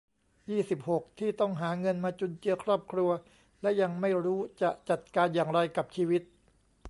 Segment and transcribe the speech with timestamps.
[0.49, 3.09] ยี่สิบหก ที่ต้องหาเงินมาจุนเจือครอบครัว
[3.61, 6.21] และยังไม่รู้จะจัดการอย่างไรกับชีวิต